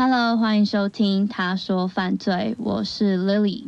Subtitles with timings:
[0.00, 3.64] Hello，欢迎收听《他说犯罪》，我是 Lily。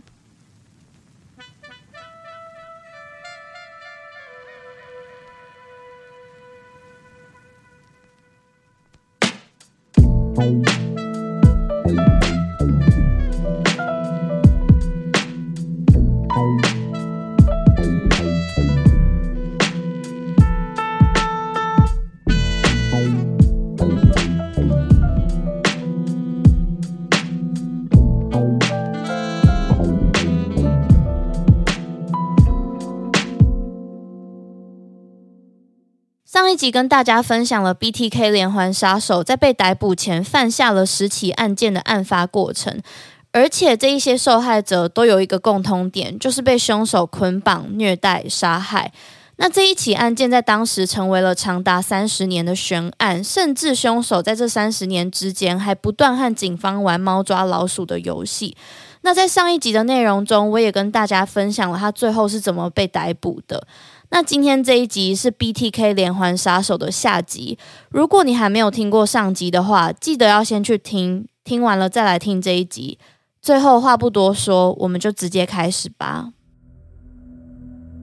[36.50, 42.80] 一集跟大家分享了 BTK 连环杀手在被逮捕前犯下了十起案件的案发过程，
[43.32, 48.92] 而且这一些受害者都有一个共通点，就是被凶手捆绑、虐待、杀害。
[49.36, 58.56] 那这一起案件在当时成为了长达三十年的悬案，甚至凶手在这三十年之间还不断和警方玩猫抓老鼠的游戏。
[59.02, 63.66] 那在上一集的内容中，我也跟大家分享了他最后是怎么被逮捕的。
[64.12, 67.56] 那今天这一集是 BTK 连环杀手的下集。
[67.90, 72.98] 如果你还没有听过上集的话，记得要先去听，听完了再来听这一集。
[73.40, 76.32] 最后话不多说，我们就直接开始吧。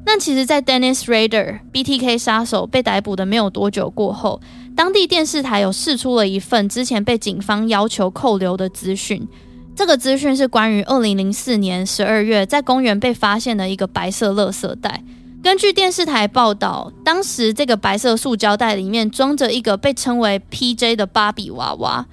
[0.05, 4.39] 那其实，在 Dennis Rader BTK 杀手被逮捕的没有多久过后，
[4.77, 9.27] 当地电视台有释出了一份之前被警方要求扣留的资讯。
[9.75, 15.03] 这个资讯是关于2004年12月在公园被发现的一个白色垃圾袋。
[15.43, 22.05] 根据电视台报道，当时这个白色塑胶袋里面装着一个被称为 PJ 的芭比娃娃。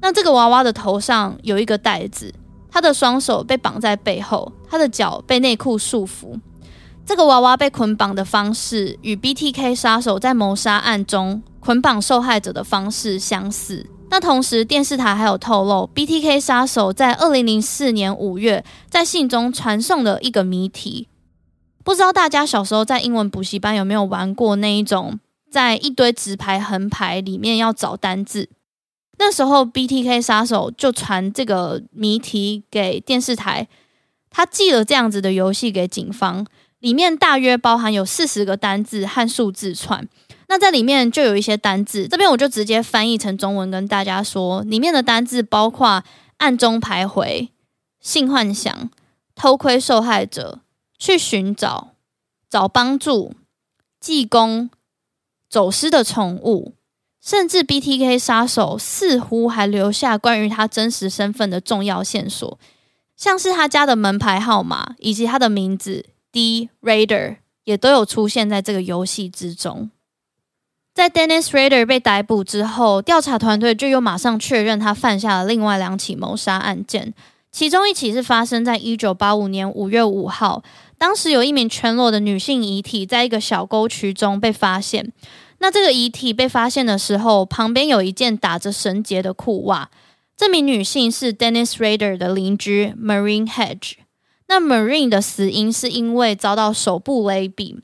[0.00, 2.34] 那这个娃娃的头上有一个袋子，
[2.70, 6.38] 他的双手被绑在背后，他的脚被内裤束缚。
[7.06, 13.86] 这个娃娃被捆绑的方式与 BTK 杀手在谋杀案中捆绑受害者的方式相似。
[14.10, 21.08] 那同时，电视台还有透露，BTK 杀手在2004年5月在信中传送了一个谜题。
[21.84, 25.18] 不知道大家小时候在英文补习班有没有玩过那一种，
[25.50, 28.48] 在一堆纸牌横排里面要找单字。
[29.18, 33.68] 那时候 BTK 杀手就传这个谜题给电视台，
[34.30, 36.46] 他寄了这样子的游戏给警方，
[36.80, 40.08] 里面大约包含有四十个单字和数字串。
[40.48, 46.02] 那在里面就有一些单字，这边我就直接翻译成中文跟大家说，里面的单字包括
[46.38, 47.48] 暗中徘徊、
[48.00, 48.90] 性幻想、
[49.34, 50.60] 偷窥受害者。
[51.02, 51.94] 去寻找、
[52.48, 53.34] 找帮助、
[53.98, 54.70] 济公、
[55.50, 56.74] 走失的宠物，
[57.20, 62.56] 甚至 BTK 杀手似乎还留下关于他真实身份的重要线索，
[63.16, 69.90] 像是他家的门牌号码以及他的名字 D Raider，也都有出现在这个游戏之中。
[70.94, 77.12] 在 Dennis Raider 被逮捕之后，调查团队就又马上确认他犯下了另外两起谋杀案件。
[77.50, 80.62] 其中一起是发生在一九八五年五月五号，
[81.02, 85.12] 当时有一名全裸的女性遗体在一个小沟渠中被发现。
[85.58, 89.90] 那这个遗体被发现的时候，旁边有一件打着绳结的裤袜。
[90.36, 93.94] 这名女性是 Dennis Rader 的邻居 Marine Hedge。
[94.46, 97.80] 那 Marine 的死因是因为遭到手部勒毙。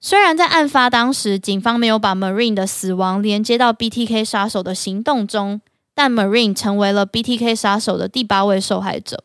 [0.00, 5.60] 虽然在案发当时，警方没有把 Marine 的死亡连接到 BTK 杀手的行动中。
[5.94, 9.22] 但 Marine 成为了 BTK 杀手的第八位受害者。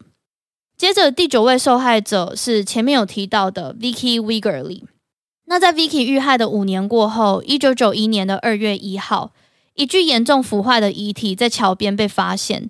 [0.75, 4.83] 接着第九位受害者是前面有提到的 Vicky Wegerle。
[5.45, 9.31] 那在 Vicky 遇害的五年过后，一九九一年的二月一号，
[9.75, 12.69] 一具严重腐坏的遗体在桥边被发现。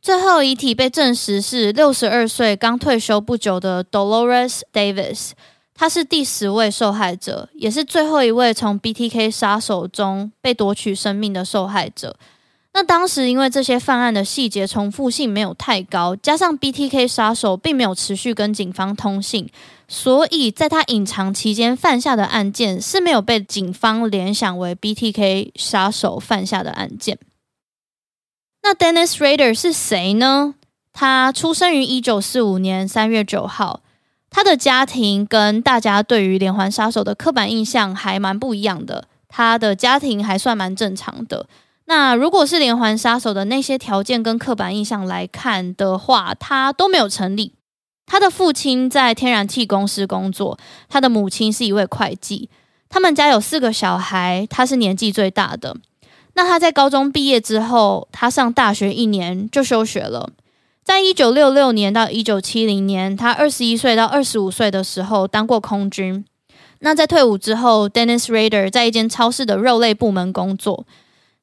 [0.00, 5.32] 最后遗体被证实是六十二岁刚退休不久的 Dolores Davis。
[5.74, 12.16] 他是第十位受害者，也是最后一位从 BTK 杀手中被夺取生命的受害者。
[12.72, 19.48] 那当时因为这些犯案的细节重复性没有太高，加上 BTK 杀手并没有持续跟警方通信，
[19.88, 27.18] 所以在他隐藏期间犯下的案件是没有被警方联想为 BTK 杀手犯下的案件。
[28.62, 30.54] 那 Dennis Rader 是谁呢？
[30.92, 33.80] 他出生于一九四五年三月九号。
[34.32, 39.08] 他的家庭跟大家对于连环杀手的刻板印象还蛮不一样的。
[39.28, 41.46] 他的家庭还算蛮正常的。
[41.90, 47.54] 那如果是连环杀手的那些条件跟刻板印象来看的话，他都没有成立。
[48.06, 50.56] 他的父亲在天然气公司工作，
[50.88, 52.48] 他的母亲是一位会计。
[52.88, 55.76] 他们家有四个小孩，他是年纪最大的。
[56.34, 60.30] 那他在高中毕业之后，他上大学一年就休学了。
[60.84, 66.24] 在一九六六年到一九七零年，他二十一岁到二十五岁的时候当过空军。
[66.78, 70.86] 那在退伍之后，Dennis Rader 在一间超市的肉类部门工作。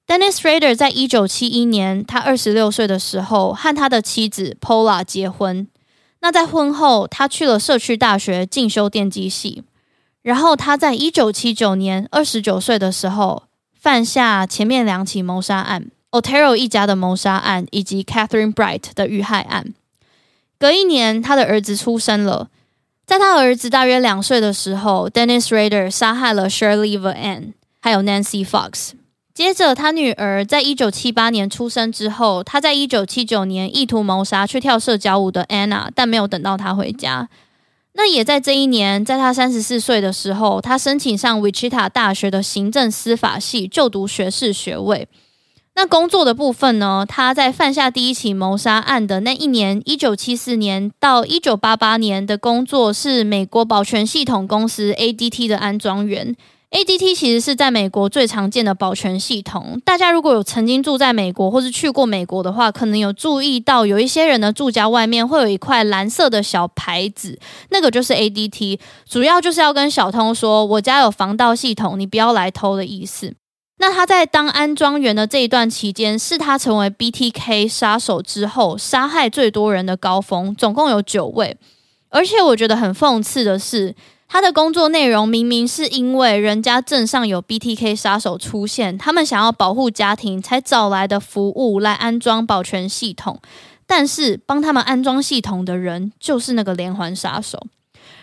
[0.08, 5.68] Dennis Rader 在一九七一年，他二十六岁的时候和他的妻子 Paula 结婚。
[6.22, 9.64] 那在婚后，他去了社区大学进修电机系。
[10.22, 13.44] 然后他在一九七九年二十九岁的时候
[13.74, 15.92] 犯下前面两起谋杀案。
[16.12, 19.74] Otero 一家的谋杀案以及 Catherine Bright 的遇害案。
[20.58, 22.50] 隔一年，他的儿子出生了。
[23.06, 27.52] 在他儿子大约两岁的时候，Dennis Rader 杀害了 Shirley Van，
[27.82, 28.92] 还有 Nancy Fox。
[29.38, 37.30] 接着，他女儿在一九七八年出生之后，他在一九七九年意图谋杀去跳社交舞的 Anna，但没有等到她回家。
[37.94, 45.08] 那也在这一年，在他三十四岁的时候，他申请上 Wichita 大学的行政司法系就读学士学位。
[45.76, 47.06] 那工作的部分呢？
[47.08, 56.36] 他在犯下第一起谋杀案的那一年，一九七四年到一九八八年的工作是美国保全系统公司 ADT 的安装员。
[56.70, 59.82] ADT 其实是在美国最常见的保全系统。
[59.86, 68.80] 大家如果有曾经住在美国或是去过美国的话，可能有注意到有一些人的住家外面会有一块蓝色的小牌子，那个就是 ADT，
[69.10, 73.34] 主要就是要跟小偷说：“我家有防盗系统，你不要来偷”的意思。
[73.80, 81.56] 那他在当安装员的这一段期间，是他成为 BTK 杀手之后杀害最多人的高峰，总共有九位。
[82.10, 83.96] 而且我觉得很讽刺的是，
[84.28, 93.40] 他的工作内容明明是因为人家镇上有 BTK 杀手出现，他们想要保护家庭才找来的服务来安装保全系统，
[93.86, 97.68] 但是帮他们安装系统的人就是那个连环杀手。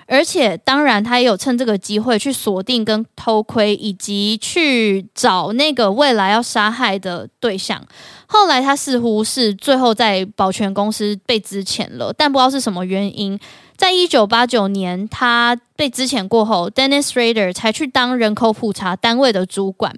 [0.06, 7.82] 而且，当然，他也有趁这个机会去锁定跟偷窥，以及去找那个未来要杀害的对象。
[8.26, 13.38] 后来，他似乎是最后在保全公司被支遣了，但不知道是什么原因。
[13.76, 19.92] 在一九八九年，他被支遣过后，Dennis Rader 才去当人口普查单位的主管。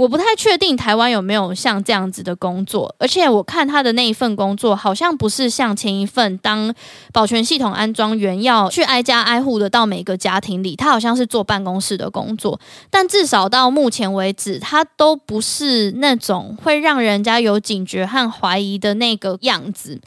[0.00, 6.74] 我不太确定台湾有没有像这样子的工作，而且我看他的那一份工作好像不是像前一份当
[7.12, 12.58] 保全系统安装员要去挨家挨户的到每个家庭里，他好像是坐办公室的工作。
[12.88, 20.00] 但至少到目前为止，他都不是那种会让人家有警觉和怀疑的那个样子。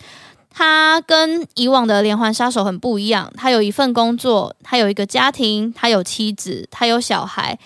[0.49, 7.59] 他跟以往的连环杀手很不一样，他有一份工作，他有一个家庭，他有妻子，他有小孩。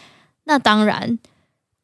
[0.43, 1.17] 那当然。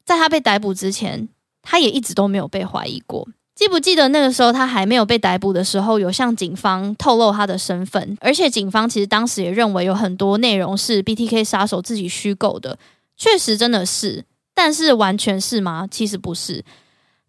[0.05, 1.29] 在他被逮捕之前，
[1.61, 3.27] 他也一直都没有被怀疑过。
[3.55, 8.17] 记不记得那个时候他还没有被逮捕的时候，有向警方透露他的身份？
[8.19, 12.77] 而且警方其实当时也认为有很多内容是 BTK 杀手自己虚构的。
[13.15, 14.25] 确实真的是，
[14.55, 15.87] 但是完全是吗？
[15.89, 16.65] 其实不是。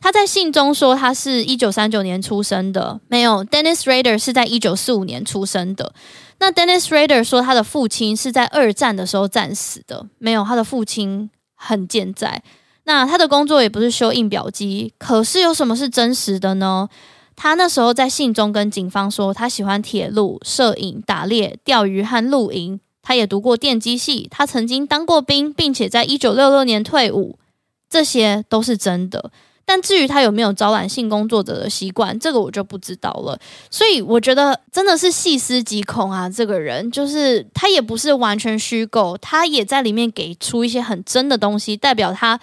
[0.00, 3.44] 他在信中说他是一九三九年出生的，没有。
[3.44, 5.94] Dennis Rader 是在一九四五年出生的。
[6.38, 10.42] 那 Dennis Rader 说他的父亲是在二战的时候战死的，没有。
[10.42, 12.42] 他的父亲很健在。
[12.84, 16.88] 那他的工作也不是修印表机，可是有什么是真实的呢？
[17.36, 22.78] 他那时候在信中跟警方说，他喜欢铁路、摄影、打猎、钓鱼和露营。
[23.02, 27.38] 他也读过电机系，他曾经当过兵，并且在一九六六年退伍，
[27.90, 29.30] 这些都是真的。
[29.66, 33.38] 但至于他有没有招揽性工作者的习惯，这个我就不知道了。
[33.70, 36.30] 所以我觉得真的是细思极恐啊！
[36.30, 42.38] 这个人就是他也不是完全虚构，他也在里面给出一些很真的东西，代表他。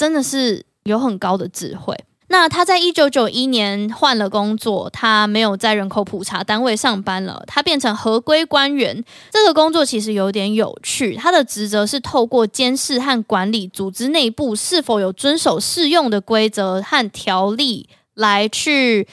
[0.00, 1.94] 真的是有很高的智慧。
[2.28, 9.04] 那他在一九九一年换了工作，他没有在人口普查单位上班了，他变成合规官员。
[9.30, 19.06] 这个工作其实有点有趣，他的职责是透过监视和管理组织内部是否有遵守适用的规则和条例，来去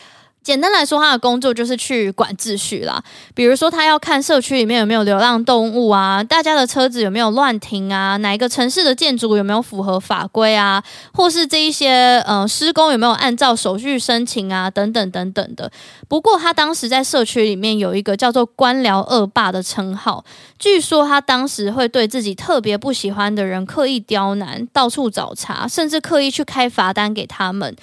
[0.48, 3.04] 简单来说，他的工作就是去管秩序啦。
[3.36, 15.70] 比如说，他要看社区里面有没有流浪动物啊，大家的车子有没有乱停啊，哪一个城市的建筑有没有符合法规啊，或是这一些呃施工有没有按照手续申请啊，等等等等的。
[16.08, 20.24] 不过，他当时在社区里面有一个叫做“官僚恶霸”的称号。
[20.58, 27.76] 据说他当时会对自己特别不喜欢的人刻意刁难，到处找茬，甚至刻意去开罚单给他们。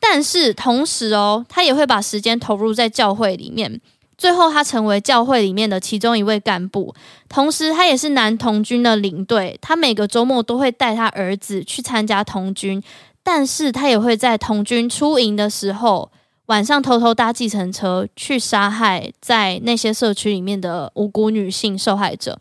[0.00, 3.80] 但是同时哦，他也会把时间投入在教会里面。
[4.16, 6.92] 最后，他成为教会里面的其中一位干部。
[7.28, 9.56] 同时，他也是男童军的领队。
[9.62, 12.82] 他每个周末都会带他儿子去参加童军，
[13.22, 16.10] 但是他也会在童军出营的时候，
[16.46, 22.40] 晚上偷偷搭计程车去杀害在那些社区里面的无辜女性受害者。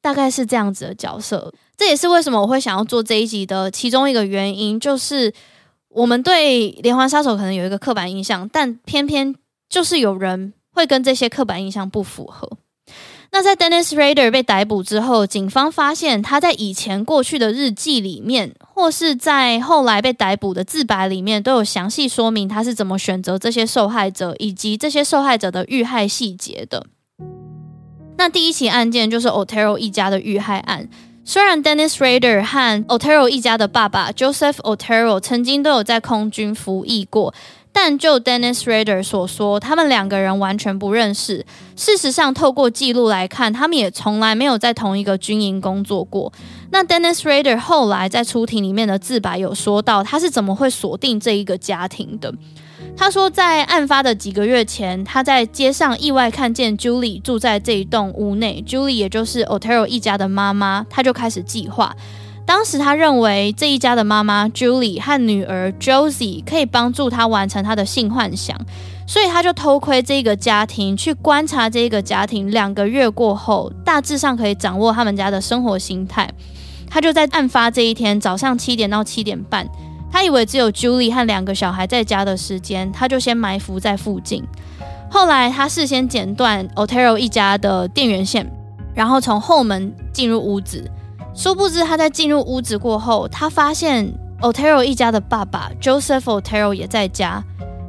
[0.00, 1.52] 大概是这样子的角色。
[1.76, 5.32] 这也是为什么我会想要做这一集的其中一个原因，就是。
[5.94, 9.34] 我们对连环杀手可能有一个刻板印象，但偏偏
[9.68, 12.50] 就是有人会跟这些刻板印象不符合。
[13.30, 26.86] 那在 Dennis Rader 被逮捕之后，警方发现他在以前过去的日记里面，或是在后来被逮捕的自白里面，都有详细说明他是怎么选择这些受害者，以及这些受害者的遇害细节的。
[28.16, 30.88] 那第一起案件就是 Otero 一家的遇害案。
[31.26, 37.32] 虽然 Dennis Rader 和 Otero 一家的爸爸 Joseph Otero 曾经都有在空军服役过，
[37.72, 41.46] 但就 Dennis Rader 所说，他们两个人完全不认识。
[41.76, 46.30] 事实上，透过记录来看，他们也从来没有在同一个军营工作过。
[46.70, 52.32] 那 Dennis Rader 后来在出庭里面的自白有说到，他是怎么会锁定这一个家庭的。
[52.96, 58.64] 他说，在案发的几个月前，他在街上意外看见 Julie 住在这一栋屋内。
[58.66, 61.94] Julie 也就是 Otero 一家的妈妈，他就开始计划。
[62.46, 68.56] 当时他认为这一家的妈妈 Julie 和女儿 Josie 可以帮助他完成他的性幻想，
[69.06, 72.50] 所以他就偷窥这个家庭，去观察这个家庭。
[72.50, 76.30] 两个月过后，大致上可以掌握他们家的生活形态。
[76.88, 79.66] 他就在案发这一天早上七点到七点半。
[80.14, 84.44] 他以为只有 Julie 和两个小孩在家的时间，他就先埋伏在附近。
[85.10, 88.48] 后来他事先剪断 Otero 一家的电源线，
[88.94, 90.88] 然后从后门进入屋子。
[91.34, 94.08] 殊不知他在进入屋子过后，他发现
[94.40, 97.42] Otero 一家的爸爸 Joseph Otero 也在家。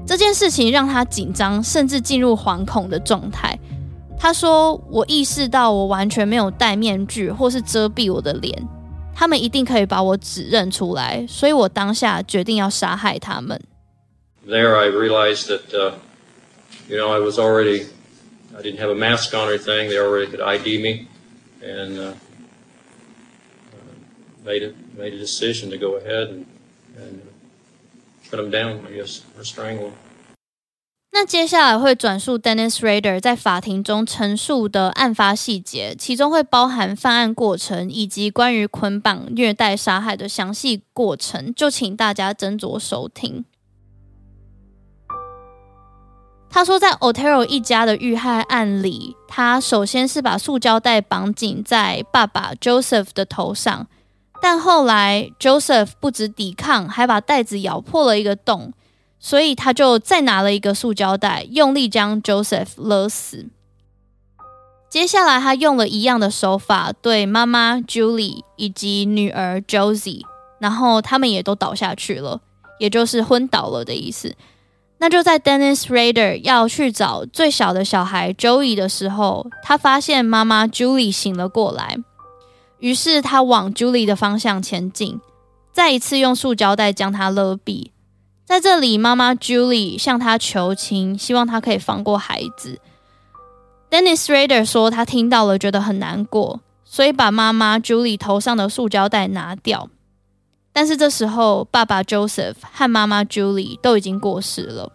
[0.07, 3.55] 这件事情让他紧张，甚至进入惶恐的状态。
[4.17, 8.67] 他说：“我意识到我完全没有戴面具或是遮蔽我的脸。”
[9.14, 13.60] 他们一定可以把我指认出来，所以我当下决定要杀害他们。
[14.46, 15.94] There, I realized that, uh,
[16.88, 17.86] you know, I was already,
[18.56, 19.90] I didn't have a mask on or anything.
[19.90, 21.06] They already could ID me,
[21.62, 22.14] and uh,
[24.44, 26.46] made a made a decision to go ahead and
[26.96, 27.20] and
[28.30, 29.98] put them down, I guess, or strangle them.
[31.17, 43.45] 那接下来会转述 Dennis Rader 在法庭中陈述的案发细节，其中会包含犯案过程以及关于捆绑、虐待、杀害的详细过程，就请大家斟酌收听。
[46.49, 53.87] 他说，在 Otero 一家的遇害案里，他首先是把塑胶袋绑紧在爸爸 Joseph 的头上，
[54.41, 58.73] 但后来 Joseph 不止抵抗，还把袋子咬破了一个洞。
[59.25, 63.47] 所以他就再拿了一个塑胶袋，用力将 Joseph 勒死。
[64.87, 70.21] 接下来，他用了一样的手法对妈妈 Julie 以及女儿 Josie，
[70.59, 72.41] 然后他们也都倒下去了，
[72.77, 74.35] 也就是昏倒了的意思。
[74.99, 81.97] 那就在 Dennis Rader 要去找最小的小孩 Joey 的时候，他发现妈妈 Julie 醒了过来，
[82.77, 85.19] 于是他往 Julie 的方向前进，
[85.73, 87.89] 再一次用塑胶袋将她勒毙。
[88.45, 92.79] 在这里，妈妈 Julie 向他求情，希望他可以放过孩子。
[93.89, 99.89] Dennis Rader 说，他听到了，觉得很难过，所以把妈妈 Julie 头上的塑胶袋拿掉。
[100.71, 104.91] 但是这时候，爸爸 Joseph 和妈妈 Julie 都已经过世了。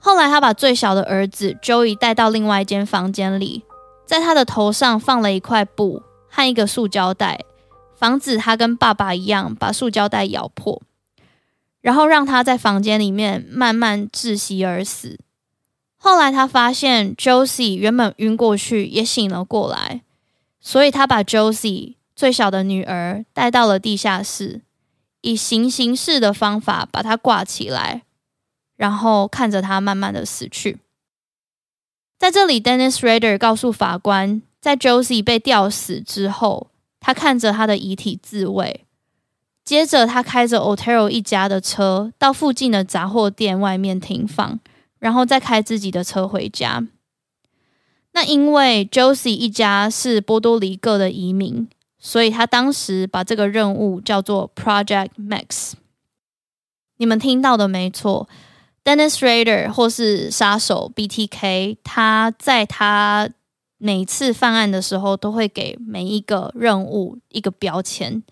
[0.00, 3.62] 后来，他把最小的儿子 Joey 带到另外一间房间里，
[4.04, 7.44] 在他的头上放了一块布和一个塑胶袋，
[7.94, 10.82] 防止他跟爸爸一样把塑胶袋咬破。
[11.82, 15.18] 然后让他在房间里面慢慢窒息而死。
[15.98, 20.02] 后来他发现 Josie 原本晕过去也醒了过来，
[20.60, 24.62] 所以他把 Josie 最小的女儿带到了地下室，
[25.20, 28.02] 以行刑式的方法把她挂起来，
[28.76, 30.78] 然后看着她慢慢的死去。
[32.18, 36.68] 在这里，Dennis Rader 告诉法官，在 Josie 被吊死之后，
[37.00, 38.84] 他看着她的遗体自慰。
[39.64, 44.58] 接着，他开着 Otero 一家的车到附近的杂货店外面停放，
[44.98, 46.86] 然后再开自己的车回家。
[48.12, 55.72] 那因为 Josie 一家是波多黎各的移民，所以他当时把这个任务叫做 Project Max。
[56.98, 58.28] 你们听到的没错
[58.84, 63.30] ，Dennis Rader 或是杀手 BTK，他在他
[63.78, 68.22] 每次犯案的时候都会给每一个任务一个标签。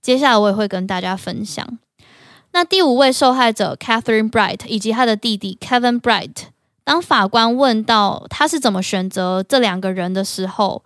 [0.00, 1.78] 接下来我也会跟大家分享。
[2.52, 6.46] 那第五位受害者 Catherine Bright 以及他的弟弟 Kevin Bright。
[6.84, 10.84] 当法官问到他是怎么选择这两个人的时候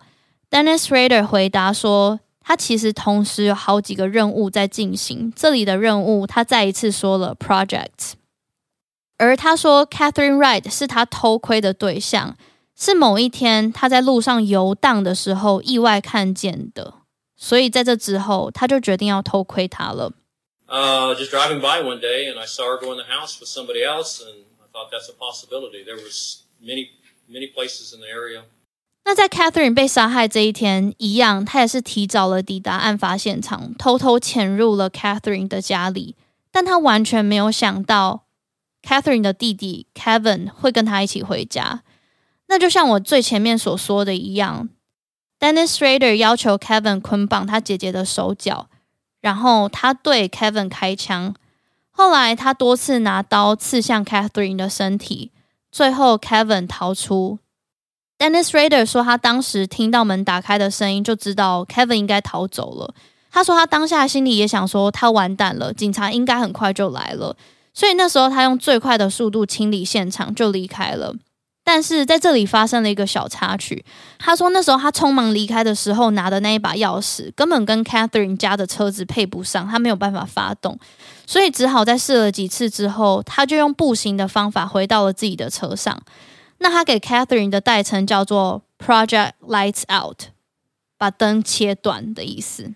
[0.49, 5.31] ，Dennis Rader 回答说，他其实同时有好几个任务在进行。
[5.35, 8.13] 这里的任务，他再一次说了 project。
[9.19, 12.35] 而他说 Catherine Wright 是他偷窥的对象，
[12.75, 16.95] 是某一天他在路上游荡的时候意外看见的。
[17.43, 20.13] 所以在这之后，他就决定要偷窥她了。
[20.67, 23.83] Uh, just driving by one day and I saw her go in the house with somebody
[23.83, 25.83] else and I thought that's a possibility.
[25.83, 26.91] There was many,
[27.27, 28.43] many places in the area.
[29.03, 36.15] 那在 Catherine 被杀害这一天，一样，他也是提早了抵达案发现场，偷偷潜入了 Catherine 的家里。
[36.51, 38.25] 但他完全没有想到
[38.83, 41.81] ，Catherine 的弟弟 Kevin 会跟他一起回家。
[42.47, 44.69] 那就像我最前面所说的一样
[45.41, 48.67] ，Dennis Rader 要求 Kevin 捆绑他姐姐的手脚，
[49.19, 51.35] 然后他对 Kevin 开枪。
[51.89, 55.31] 后来，他多次拿刀刺向 Catherine 的身体，
[55.69, 57.39] 最后 Kevin 逃出。
[58.17, 62.93] Dennis Rader 说，他当时听到门打开的声音，就知道 Kevin 应该逃走了。
[63.31, 67.35] 他说，他当下心里也想说，他完蛋了，警察应该很快就来了。
[67.73, 71.15] 所以那时候，他用最快的速度清理现场，就离开了。
[71.63, 73.85] 但是在这里发生了一个小插曲。
[74.17, 80.77] 他说那时候他匆忙离开的时候拿的那一把钥匙根本跟 Catherine 家的车子配不上，他没有办法发动，
[81.25, 86.01] 所以只好在试了几次之后，他就用步行的方法回到了自己的车上。
[86.57, 90.25] 那他给 Catherine 的代称叫做 Project Lights Out，
[90.97, 92.73] 把灯切断的意思。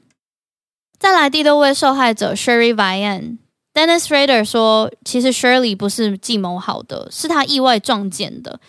[0.97, 8.59] 再来第六位受害者 Shirley Vian，Dennis Rader 说，其实 Shirley 不是计谋好的，是他意外撞见的。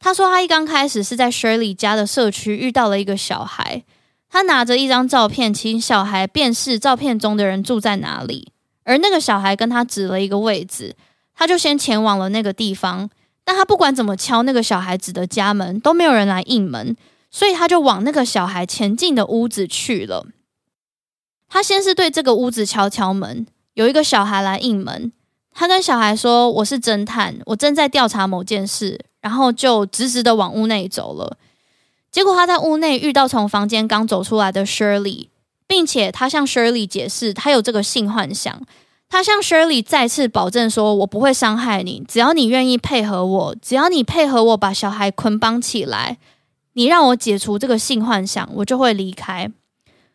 [0.00, 3.84] 他说，他一刚开始是在 Shirley 家的社区遇到了一个小孩，
[4.30, 8.50] 他拿着一张照片，请小孩辨识照片中的人住在哪里，
[8.84, 10.96] 而那个小孩跟他指了一个位置，
[11.34, 13.10] 他就先前往了那个地方。
[13.44, 16.96] 但他不管怎么敲那个小孩子的家门，都没有人来应门，
[17.30, 20.26] 所以他就往那个小孩前进的屋子去了。
[21.48, 25.12] 他先是对这个屋子敲敲门，有一个小孩来应门，
[25.52, 31.36] 他跟小孩说：“我是侦探，我正在调查某件事。”然后就直直的往屋内走了。
[32.10, 35.28] 结果他在屋内遇到从房间刚走出来的 Shirley，
[35.66, 38.60] 并且他向 Shirley 解释他有这个性幻想。
[39.08, 46.18] 他向 Shirley 再次保证说：“我不会伤害你，只要你愿意配合我，只要你配合我把小孩捆绑起来，
[46.74, 49.50] 你让我解除这个性幻想，我就会离开。”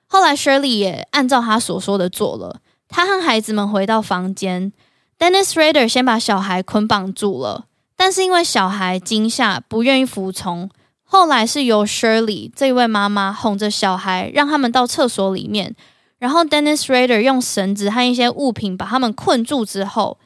[0.08, 2.62] 后来 Shirley 也按照他所说的做了。
[2.88, 4.72] 他和孩子们回到房间
[5.20, 7.65] ，Dennis Rader 先把小孩捆绑住了。
[7.95, 10.69] 但是因为小孩惊吓，不愿意服从，
[11.03, 15.75] 后来是由 Shirley 这位妈妈哄着小孩，让他们到厕所里面，
[16.17, 20.17] 然后 Dennis Rader 用绳子和一些物品把他们困住之后，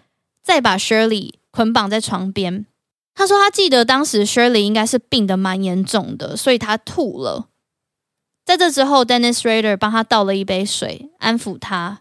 [0.41, 2.65] 再把 Shirley 捆绑在床边。
[3.13, 7.47] 他说他记得当时 Shirley 应该是病得蛮严重的，所以他吐了。
[8.45, 11.99] 在这之后，Dennis Rader 帮他倒了一杯水，安抚他，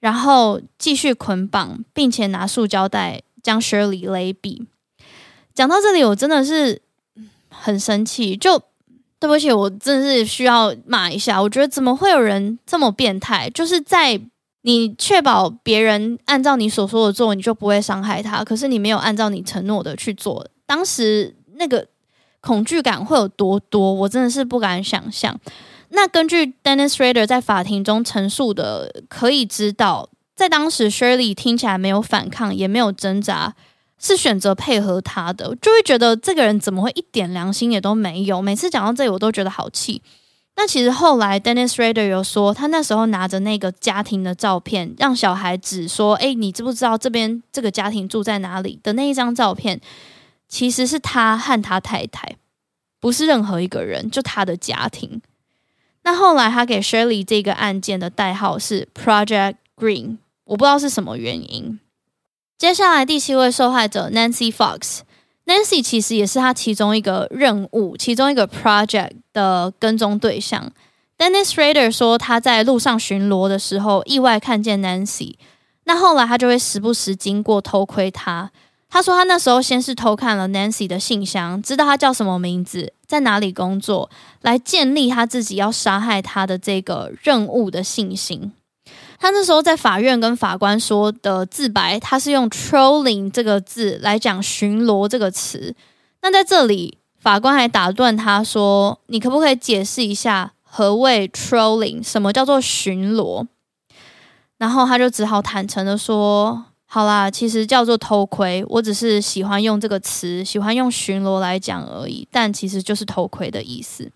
[0.00, 4.66] 然后继续捆绑，并且拿塑胶袋将 Shirley 勒毙。
[5.58, 6.80] 讲到这里，我真的是
[7.48, 8.36] 很生气。
[8.36, 8.56] 就
[9.18, 11.42] 对不起，我真的是需要骂一下。
[11.42, 13.50] 我觉得怎么会有人这么变态？
[13.50, 14.20] 就是在
[14.62, 18.44] 你确保别人按照你所说的做，你就不会伤害他。
[18.44, 21.84] 可是你没有按照你承诺的去做，当时那个
[22.40, 23.92] 恐惧感会有多多？
[23.92, 25.36] 我真的是不敢想象。
[25.88, 33.56] 那根据 Dennis Rader 在法庭中陈述的，可以知道，在当时 Shirley 听起来没有反抗，也没有挣扎。
[33.98, 38.40] 是选择配合他的，就会觉得这个人怎么会一点良心也都没有？
[38.40, 40.02] 每次讲到这里，我都觉得好气。
[40.56, 49.80] 那其实后来，Dennis Rader 有说，他那时候拿着那个家庭的照片，让小孩子说：“哎，你知不知道这边这个家庭住在哪里？”的那一张照片，
[50.48, 52.36] 其实是他和他太太，
[52.98, 55.22] 不是任何一个人，就他的家庭。
[56.02, 61.78] 那后来他给 Shirley 这个案件的代号是 Project Green，我不知道是什么原因。
[62.58, 70.72] 接下来第七位受害者 Nancy Fox，Nancy 其实也是他其中一个任务、其中一个 project 的跟踪对象。
[71.16, 75.36] Dennis Rader 说他在路上巡逻的时候意外看见 Nancy，
[75.84, 78.50] 那后来他就会时不时经过偷窥她。
[78.90, 84.10] 他说他那时候先是偷看了 Nancy 的信箱，知道他叫什么名字，在哪里工作，
[84.42, 88.50] 来建立他自己要杀害他的这个任务的信心。
[89.18, 95.74] 他那时候在法院跟法官说的自白，他是用 trolling 这个字来讲巡逻这个词。
[96.22, 102.02] 那在这里，法官还打断他说：“你可不可以解释一下何谓 trolling？
[102.02, 103.46] 什么叫做巡逻？”
[104.58, 106.64] 然后他就只好坦诚的说。
[106.90, 114.10] 好啦，其实叫做偷窥，我只是喜欢用这个词，喜欢用巡逻来讲而已，但其实就是偷窥的意思。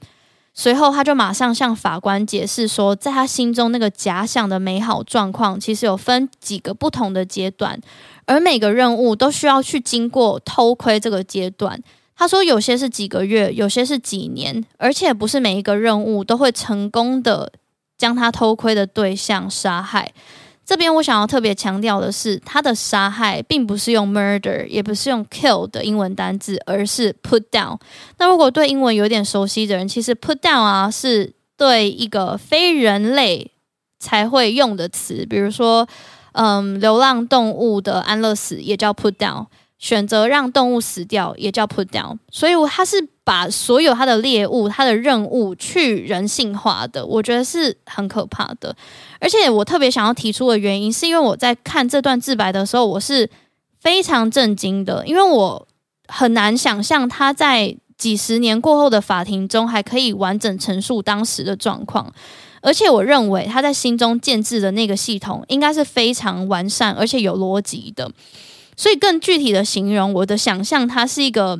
[0.54, 7.80] 随后，他就马上向法官解释说，在他心中那个假想的美好状况，其实有分几个不同的阶段，
[8.26, 11.82] 而每个任务都需要去经过偷窥这个阶段。
[12.14, 17.50] 他说，有些是几个月，有些是几年，而且不是每一个任务都会成功的
[17.96, 20.12] 将他偷窥的对象杀害。
[20.64, 27.78] 这边我想要特别强调的是，他的杀害并不是用 murder，也不是用 kill 的英文单字，而是 put down。
[28.18, 33.50] 那如果对英文有点熟悉的人，其实 put down 啊是对一个非人类
[33.98, 35.86] 才会用的词，比如说，
[36.32, 39.46] 嗯，流浪动物的安乐死也叫 put down。
[39.82, 48.74] 选择让动物死掉也叫 put down，所以他是把所有他的猎物、他的任务去人性化的，我觉得是很可怕的。
[49.18, 53.28] 而且我特别想要提出的原因，是因为我在看这段自白的时候，我是
[53.80, 55.66] 非常震惊的，因为我
[56.06, 62.12] 很难想象他在几十年过后的法庭中还可以完整陈述当时的状况，
[62.60, 68.08] 而且我认为他在心中建制的那个系统应该是非常完善而且有逻辑的。
[68.76, 71.58] 所以，更具体的形容，我的想象，它是一个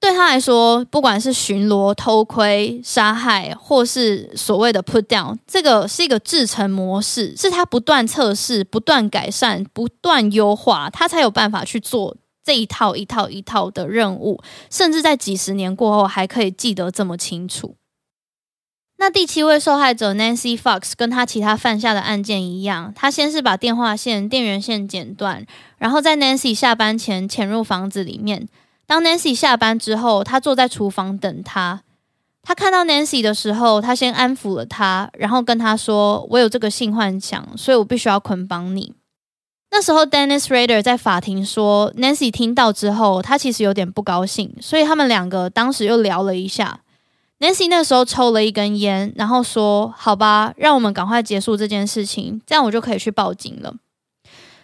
[0.00, 14.40] 对他来说，不管是巡逻、偷窥、杀害，或是所谓的 put down，这个是一个制成模式，是他不断测试、不断改善、不断优化，他才有办法去做这一套一套一套的任务，
[14.70, 17.74] 甚至在几十年过后还可以记得这么清楚。
[18.98, 28.48] 那第七位受害者 Nancy Fox 跟他其他犯下的案件一样，他先是把电话线、电源线剪断，然后在 Nancy 下班前潜入房子里面。
[28.86, 31.82] 当 Nancy 下班之后，他坐在厨房等他。
[32.42, 38.94] 他看到 Nancy 的时候，他先安抚了他，然后跟他说：“我有这个性幻想，所以我必须要捆绑你。”
[39.72, 46.80] 那时候，Dennis Rader 在法庭说，Nancy 听到之后，他其实有点不高兴，所以他们两个当时又聊了一下。
[47.38, 53.74] Nancy 那时候抽了一根烟，然后说：“好吧，让我们赶快结束这件事情，这样我就可以去报警了。”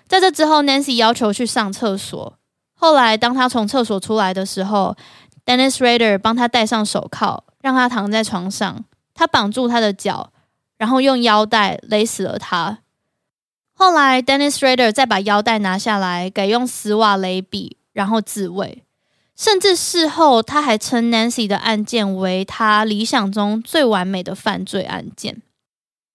[0.08, 2.38] 在这之后，Nancy 要求去上厕所。
[2.74, 4.96] 后来，当他从厕所出来的时候
[5.44, 10.32] ，Dennis Rader 帮他戴上手铐，让他躺在床上，他绑住他的脚，
[10.78, 12.78] 然后用腰带勒死了他。
[13.74, 18.84] 后来，Dennis Rader 再把腰带拿下来，改用丝袜勒毙，然后自卫。
[19.36, 25.42] 甚至事后，他还称 Nancy 的案件为他理想中最完美的犯罪案件。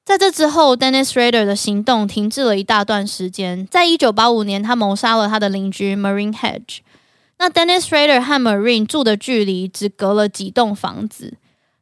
[0.06, 3.68] 在这之后，Dennis Rader 的行动停滞了一大段时间。
[3.70, 6.80] 在一九八五年，他谋杀了他的邻居 Marine Hedge。
[7.40, 11.34] 那 Dennis Rader 和 Marine 住的距离只隔了几栋房子，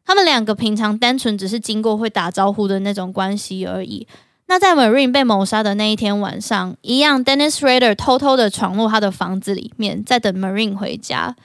[0.04, 4.08] 他们两个平常单纯只是经过会打招呼的那种关系而已。
[4.48, 11.36] 那在 Marine 被谋杀的那一天晚上，一样，Dennis Rader 偷偷的闯入他的房子里面，在等 Marine 回家。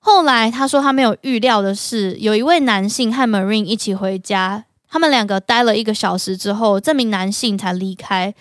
[0.00, 8.34] 后来他说他没有预料的是，有一位男性和 Marine 一起回家，他们两个待了一个小时之后，这名男性才离开。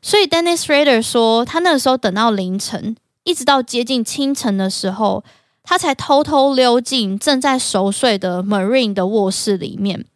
[0.00, 5.24] 所以 Dennis Rader 说，他那个时候等到凌晨，一直到接近清晨的时候，
[5.64, 10.06] 他才偷偷溜进正在熟睡的 Marine 的卧室里面。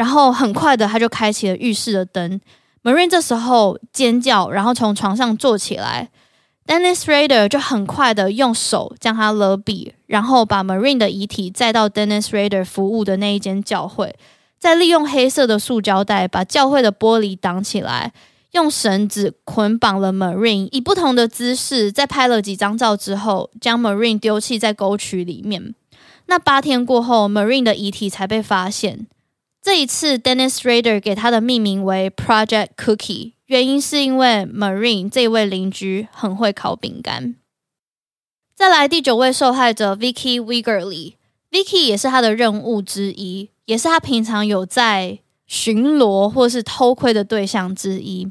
[0.00, 2.40] 然后很快的，他就开启了浴室的灯。
[2.82, 6.08] Marine 这时候尖叫，然后从床上坐起来。
[6.66, 14.16] Dennis Rader 就很快的用手将他勒毙，然后把 Marine 的遗体载到 Dennis Rader 服务的那一间教会，
[14.58, 18.14] 再利用黑色的塑胶袋把教会的玻璃挡起来，
[18.52, 25.74] 用绳子捆绑了 Marine，以不同的姿势，在拍了几张照之后，将 Marine 丢弃在沟渠里面。
[26.24, 29.06] 那八天过后，Marine 的遗体才被发现。
[29.62, 37.36] 这一次，Dennis Raider 给他的命名为 Project Cookie，原因是因为 Marine 这位邻居很会烤饼干。
[38.54, 48.30] 再来第九位受害者 Vicky Wiggerly，Vicky 也是他的任务之一，也是他平常有在巡逻或是偷窥的对象之一。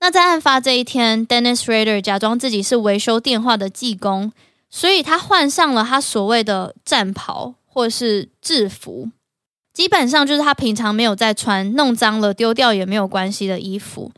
[0.00, 4.32] 那在案发这一天，Dennis Raider 假装自己是维修电话的技工，
[4.70, 9.10] 所以他换上了他所谓的战袍或是制服。
[9.76, 14.10] 基本上就是他平常没有在穿，弄脏了丢掉也没有关系的衣服。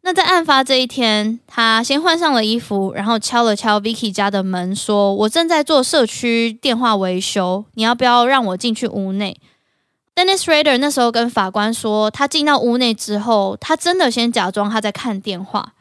[0.00, 9.36] 那在案发这一天，他先换上了衣服，然后敲了敲 Vicky 家的门，说：“我正在做社区电话维修，你要不要让我进去屋内？”
[10.16, 15.74] Dennis Rader 那时候跟法官说，他进到屋内之后，他真的先假装他在看电话，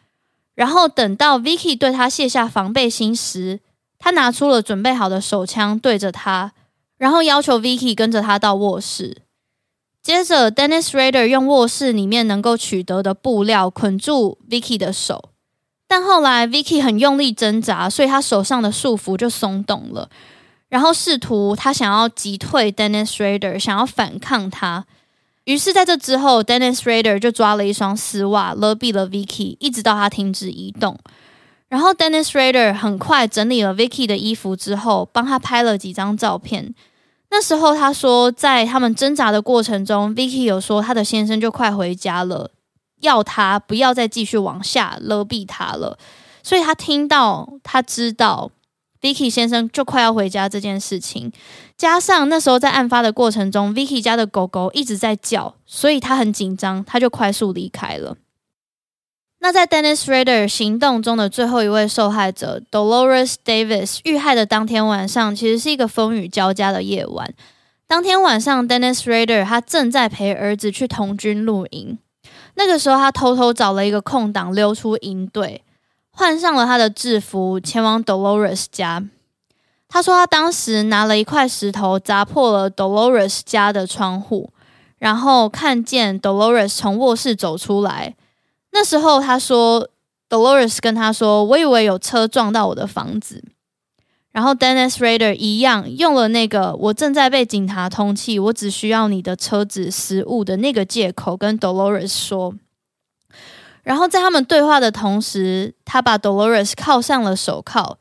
[0.55, 3.61] 然后等到 Vicky 对他卸下防备心时，
[3.97, 6.51] 他拿出了准备好的手枪对着他，
[7.01, 9.23] 然后要求 Vicky 跟着他到卧室。
[10.03, 15.31] 接着，Dennis Rader 用卧室里面能够取得的布料捆住 Vicky 的手，
[15.87, 20.11] 但后来 Vicky 很用力挣扎，所以他手上的束缚就松动了。
[20.69, 24.85] 然后试图他想要击退 Dennis Rader，想要反抗他。
[25.45, 30.99] 于是，在这之后，Dennis Rader 就抓了一双丝袜勒毙了 Vicky，一直到他停止移动。
[31.67, 36.75] 然后，Dennis Rader 很快整理了 Vicky 的衣服之后，帮他拍了几张照片。
[37.31, 42.51] 那时候，他说在他们挣扎的过程中，Vicky 有说他的先生就快回家了，
[42.99, 45.97] 要他不要再继续往下勒毙他了。
[46.43, 48.51] 所以他听到，他知道。
[49.01, 51.31] Vicky 先生就快要回家这件事情，
[51.75, 58.15] 加上那时候在案发的过程中，Vicky 家的狗狗一直在叫，所以他很紧张，他就快速离开了。
[59.43, 67.34] 那在 Dennis Rader 行动中的最后一位受害者 Dolores Davis 遇害的当天晚上，其实是一个风雨交加的夜晚。
[67.88, 71.97] 当天晚上，Dennis Rader 他正在陪儿子去童军露营，
[72.54, 75.63] 那个时候他偷偷找了一个空档溜出营队。
[76.12, 79.04] 换上了他的制服，前往 Dolores 家。
[79.89, 84.51] 他说，他当时拿了一块石头砸破了 Dolores 家的窗户，
[84.99, 88.13] 然后看见 Dolores 从卧室走出来。
[88.71, 89.89] 那时候，他说
[90.29, 93.43] ，Dolores 跟他说：“我以为有车撞到我的房子。”
[94.31, 102.55] 然后 Dennis Rader 一样用了那个“我正在被警察通缉，我只需要你的车子、食物”的那个借口，跟 Dolores 说。
[103.84, 107.97] 然后在他们对话的同时，他把 Dolores 铐上了手铐，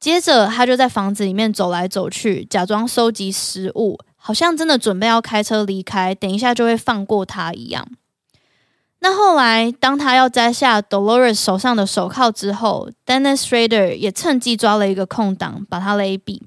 [0.00, 7.86] 接着他就在房子里面走来走去，假装收集食物，好像真的准备要开车离开，等一下就会放过他一样。
[9.02, 16.42] 那后来，当他要摘下 Dolores 手上的手铐之后，Dennis Rader 也趁机抓了一个空档，把他勒毙。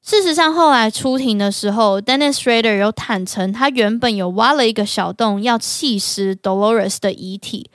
[0.00, 7.70] 事实上，后来出庭的时候，Dennis Rader 有坦承，他原本有挖了一个小洞要弃尸 Dolores 的遗体，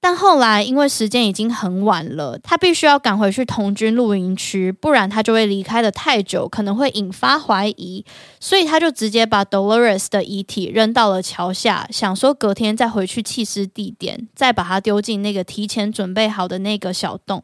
[0.00, 8.04] 但后来因为时间已经很晚了，他必须要赶回去童军露营区，不然他就会离开得太久，可能会引发怀疑，
[8.38, 17.42] 所以他就直接把 Dolores 的遗体扔到了桥下，想说隔天再回去弃尸地点，再把它丢进那个提前准备好的那个小洞。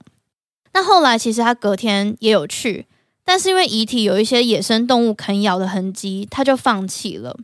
[0.75, 2.87] 那后来其实他隔天也有去。
[3.25, 7.37] 但是因为遗体有一些野生动物啃咬的痕迹，他就放弃了。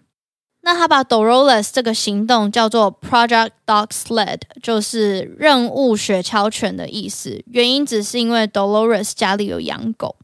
[0.62, 7.42] 那他把 Dolores 这个行动叫做 Project Dog Sled，就是任务雪橇犬的意思。
[7.46, 10.16] 原因只是因为 Dolores 家里有养狗。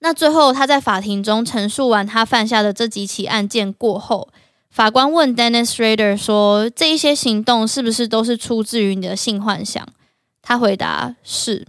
[0.00, 4.28] 那最后他在法庭中陈述完他犯下的这几起案件过后，
[4.70, 9.86] 法官问 Dennis Rader 说：“这一些行动是不是都是出自于你的性幻想？”
[10.42, 11.66] 他回答：“是。”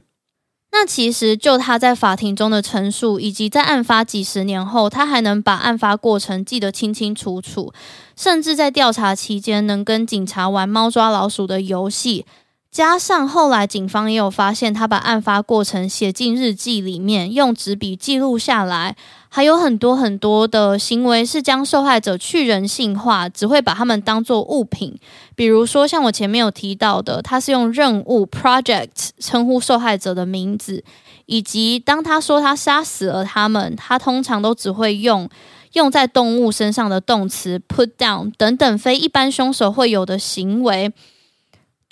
[0.74, 7.74] 那其实就他在法庭中的陈述，以及在案发几十年后，他还能把案发过程记得清清楚楚，
[8.16, 12.26] 甚至在调查期间能跟警察玩猫抓老鼠的游戏。
[12.72, 18.96] 加上后来警方也有发现，他把案发过程写进日记里面，用纸笔记录下来，
[19.28, 24.98] 还有很多很多的行为是将受害者去人性化，只会把他们当作物品。
[25.36, 30.82] 比如说，像我前面有提到的，他是用任务 project 称呼受害者的名字，
[31.26, 35.30] 以及当他说他杀死了他们，他通常都只会用
[35.74, 40.94] 用在动物身上的动词 put down 等等非一般凶手会有的行为。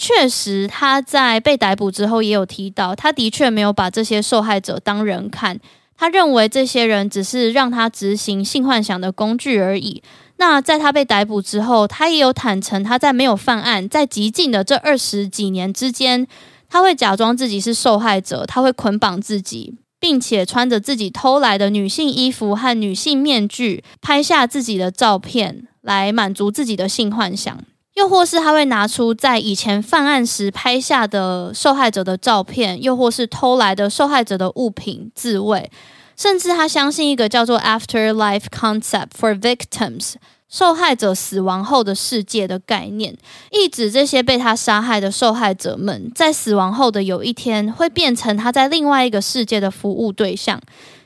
[0.01, 5.59] 确实，他在被逮捕之后也有提到，他的确没有把这些受害者当人看，
[5.97, 10.01] 他认为这些人只是让他执行性幻想的工具而已。
[10.37, 16.25] 那在他被逮捕之后，他也有坦承，他在没有犯案，在极尽的这二十几年之间，
[16.69, 27.59] 他会假装自己是受害者，他会捆绑自己，并且穿着自己偷来的女性衣服和女性面具，拍下自己的照片，来满足自己的性幻想。
[27.95, 35.69] 又或是他会拿出在以前犯案时拍下的受害者的照片，又或是偷来的受害者的物品自慰，
[36.15, 40.13] 甚至他相信一个叫做 Afterlife Concept for Victims
[40.47, 43.15] 受害者死亡后的世界的概念，
[43.51, 50.59] 意指这些被他杀害的受害者们在死亡后的有一天会变成他在另外一个世界的服务对象。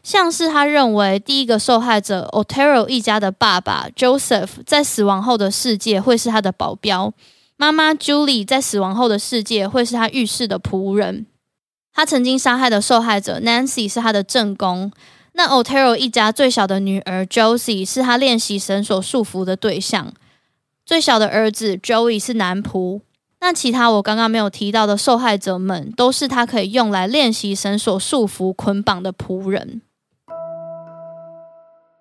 [0.04, 7.14] 像是他认为第一个受害者 Otero 一家的爸爸 Joseph 在死亡后的世界会是他的保镖，
[7.56, 11.26] 妈妈 Julie 在死亡后的世界会是他浴室的仆人。
[11.94, 14.92] 他曾经杀害的受害者 Nancy 是他的正宫。
[15.36, 20.14] 那 Otero 一家最小的女儿 Josie 是他练习绳索束缚的对象。
[20.86, 23.00] 最小的儿子 Joey 是男仆。
[23.40, 29.82] 那其他我刚刚没有提到的受害者们，都是他可以用来练习绳索束缚捆绑的仆人。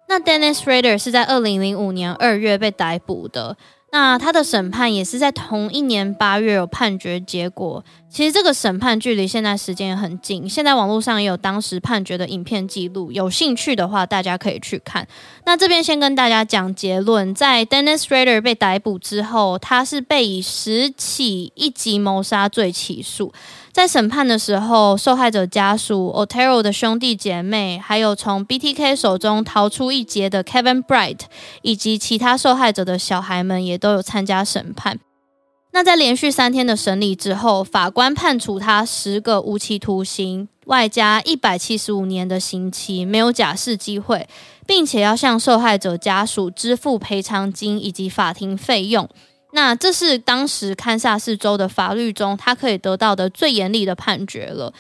[0.09, 3.57] 那 Dennis Rader 是在二零零五年二月被逮捕的。
[3.95, 7.85] 那他的审判也是在同一年八月有判决结果。
[8.09, 15.07] 其实这个审判距离现在时间也很近，现在网络上也有当时判决的影片记录，有兴趣的话大家可以去看。
[15.45, 23.31] 那这边先跟大家讲结论，在 Dennis Rader 被逮捕之后，他是被以十起一级谋杀罪起诉。
[23.73, 31.21] 在审判的时候，受害者家属 Otero 的兄弟姐妹，还有从 BTK 手中逃出一劫的 Kevin Bright，
[31.63, 35.01] 以及其他受害者的小孩们，也都有参加审判。
[35.73, 44.29] 那在连续三天的审理之后，法官判处他十个无期徒刑，外加一百七十五年的刑期，没有假释机会，
[44.67, 49.09] 并且要向受害者家属支付赔偿金以及法庭费用。
[49.55, 54.73] 那这是当时堪萨斯州的法律中，他可以得到的最严厉的判决了。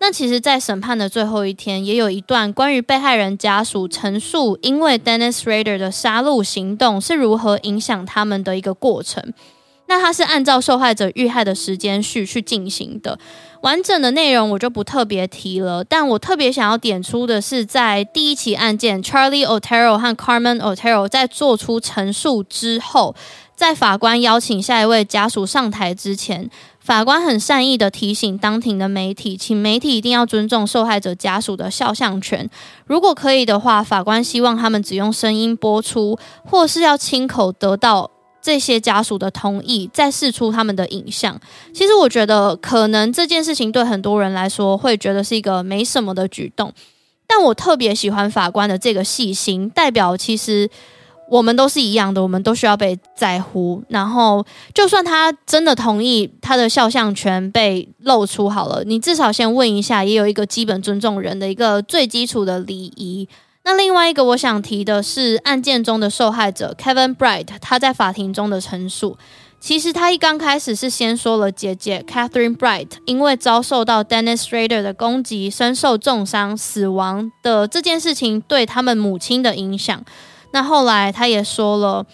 [0.00, 9.32] 那其实，在审判的最后一天，也有一段关于被害人家属陈述，因为 Dennis Raider 的杀戮行动是如何影响他们的一个过程。
[9.86, 13.18] 那他是按照受害者遇害的时间序去进行的，
[13.60, 15.84] 完整的内容我就不特别提了。
[15.84, 23.14] 但我特别想要点出的是，在第一起案件，Charlie Otero 和 Carmen Otero 在做出陈述之后。
[23.56, 32.50] 在法官邀请下一位家属上台之前，法官很善意的提醒当庭的媒体，请媒体一定要尊重受害者家属的肖像权。
[32.86, 38.10] 如果可以的话，法官希望他们只用声音播出，或是要亲口得到
[38.42, 41.40] 这些家属的同意，再释出他们的影像。
[41.72, 46.72] 其实我觉得，可能这件事情对很多人来说会觉得是一个没什么的举动，
[47.28, 50.68] 但我特别喜欢法官的这个细心，代表其实。
[51.30, 53.82] 我们都是一样的，我们都需要被在乎。
[53.88, 63.28] 然后，就算他真的同意他的肖像权被露出好了，你至少先问一下，也有一个基本尊重人的一个最基础的礼仪。
[63.64, 69.16] 那另外一个我想提的是，案件中的受害者 Kevin Bright，他在法庭中的陈述，
[69.58, 80.04] 其实他一刚开始是先说了姐姐 Catherine Bright 因为遭受到 Dennis Rader 的攻击，身受重伤死亡的这件事情对他们母亲的影响。
[80.54, 82.06] 那后来他也说了，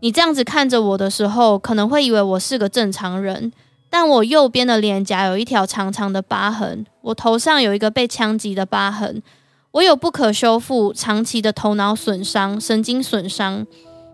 [0.00, 3.50] 你这样子看着我的时候，可能会以为我是个正常人，
[3.88, 9.22] 但我右边的脸颊有一条长长的疤痕，我头上有一个被枪击的疤痕，
[9.70, 13.66] 我有不可修复、长期的头脑损伤、神经损伤。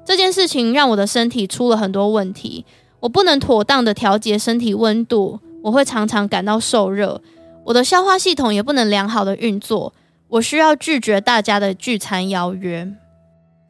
[0.04, 2.64] 这件事情让我的身体出了很多问题，
[3.00, 7.20] 我不能妥当的调节身体温度，我会常常感到受热，
[7.64, 9.92] 我的消化系统也不能良好的运作，
[10.28, 12.88] 我需要拒绝大家的聚餐邀约。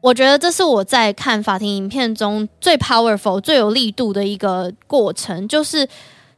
[0.05, 5.89] 我觉得这是我在看法庭影片中最 powerful、最有力度的一个过程，就是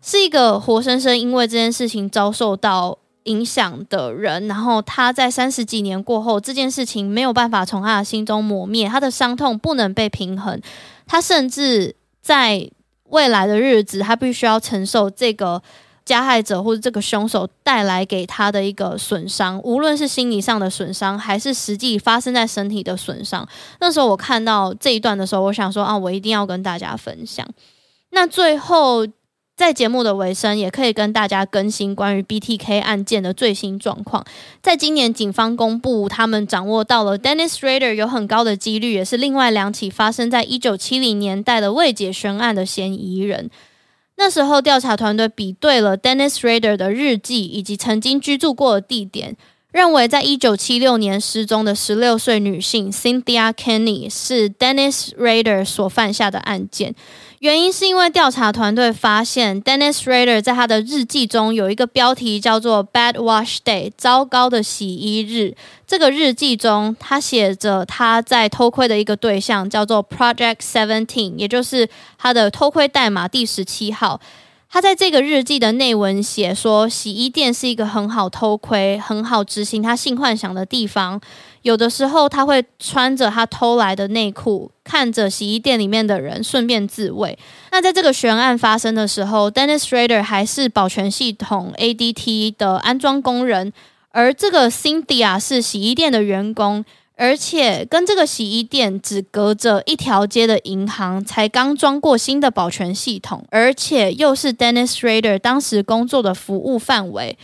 [0.01, 10.62] 是一个活生生因为这件事情遭受到影响的人，然后他在三十几年过后，这件事情没有办法从他的心中磨灭，他的伤痛不能被平衡，
[11.06, 12.71] 他甚至在
[13.10, 15.62] 未来的日子，他必须要承受这个。
[16.08, 23.46] 加害者或者这个凶手带来给他的一个损伤，无论是心理上的损伤，还是实际发生在身体的损伤。
[23.82, 27.46] 那时候我看到这一段的时候，我想说啊，我一定要跟大家分享。
[28.12, 29.06] 那最后
[29.58, 34.24] 在节目的尾声，也可以跟大家更新关于 BTK 案件的最新状况。
[34.62, 43.50] 在今年，警方公布他们掌握到了 Dennis Rader 有很高的几率，也是另外两起发生在一九七零年代的未解悬案的嫌疑人。
[44.19, 49.38] 那时候，调查团队比对了 Dennis Rader 的日记以及曾经居住过的地点，
[49.73, 56.95] 认为在一九七六年失踪的十六岁女性 Cynthia Kenny 是 Dennis Rader 所犯下的案件。
[57.39, 65.53] 原因是因为调查团队发现，Dennis Rader 在他的日记中有一个标题叫做 “Bad Wash Day”（ 糟糕的洗衣日）。
[65.86, 71.87] 这个日记中，他写着他在偷窥的一个对象叫做 Project Seventeen，也就是
[72.17, 74.19] 他的偷窥代码第十七号。
[74.70, 81.20] 他在这个日记的内文写说，洗衣店是一个很好偷窥、很好执行他性幻想的地方。
[81.62, 87.38] 有的时候，他会穿着他偷来的内裤，看着洗衣店里面的人，顺便自慰。
[87.72, 93.74] 那在这个悬案发生的时候，Dennis Rader 还是保全系统 ADT 的安装工人，
[94.12, 96.84] 而这个 Cynthia 是洗衣店的员工。
[97.18, 107.36] 而且跟这个洗衣店只隔着一条街的银行，才刚装过新的保全系统，而且又是 Dennis Rader 当时工作的服务范围，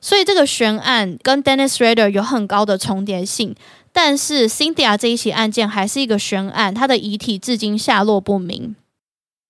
[0.00, 3.56] 所以这个悬案跟 Dennis Rader 有很高的重叠性。
[3.92, 8.76] 但是 Cynthia 这一起案件还是一个悬案，她的遗体至今下落不明。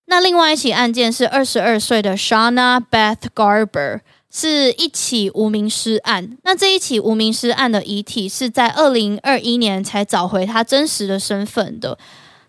[0.07, 4.01] 那另外一起案件是二十二岁的 Shauna Beth Garber。
[4.39, 6.37] 是一起无名尸案。
[6.43, 11.97] 那这一起无名尸案的遗体是在二零二一年才找回他真实的身份的。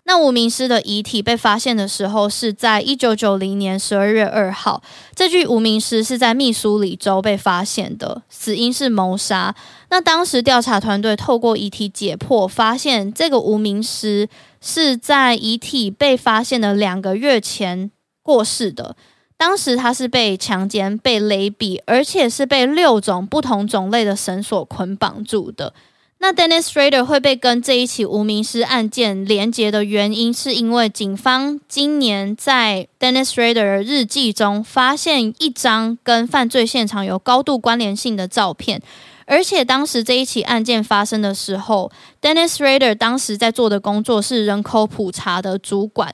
[0.04, 4.82] 那无名尸的遗体被发现的时候是在一九九零年十二月二号。
[5.14, 9.54] 这具无名尸是在密苏里州被发现的，死因是谋杀。
[9.88, 14.28] 那当时调查团队透过遗体解剖，发现这个无名尸
[14.60, 17.90] 是在遗体被发现的两个月前
[18.22, 18.94] 过世的。
[19.38, 25.72] 当时他是被强奸、被勒毙，而且是被六种不同种类的绳索捆绑住的。
[26.18, 38.82] 那 Dennis Rader 会被跟这一起无名尸案件连结的原因，是因为警方今年在 Dennis Rader 日记中发现一张跟犯罪现场有高度关联性的照片，
[39.26, 46.12] 而且当时这一起案件发生的时候，Dennis Rader 当时在做的工作是人口普查的主管。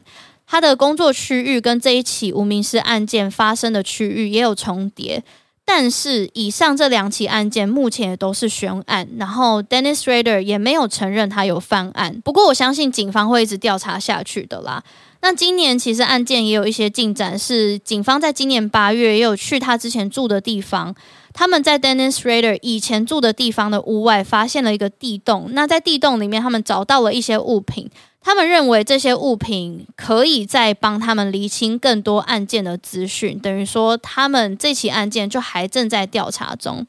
[0.54, 5.24] 他的工作区域跟这一起无名氏案件发生的区域也有重叠，
[5.64, 12.20] 但是以上这两起案件目前也都是悬案，然后 Dennis Rader 也没有承认他有犯案。
[12.24, 14.80] 不过我相信警方会一直调查下去的啦。
[15.24, 20.94] 那今年其实案件也有一些进展，是警方在今年八月也有去他之前住的地方，
[21.32, 27.90] 他们在 Dennis Rader 以前住的地方的屋外发现了一个地洞，那在地洞里面他们找到了一些物品。
[28.20, 36.86] 他们认为这些物品可以再帮他们厘清更多案件的资讯，等于说他们这起案件就还正在调查中。